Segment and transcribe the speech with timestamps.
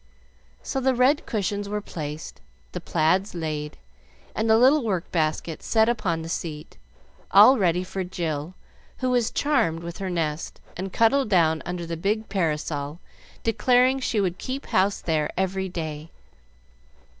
[0.63, 3.77] So the red cushions were placed, the plaids laid,
[4.33, 6.75] and the little work basket set upon the seat,
[7.29, 8.55] all ready for Jill,
[8.97, 12.99] who was charmed with her nest, and cuddled down under the big parasol,
[13.43, 16.09] declaring she would keep house there every day.